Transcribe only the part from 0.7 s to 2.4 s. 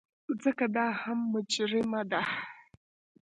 دا هم مجرمه ده.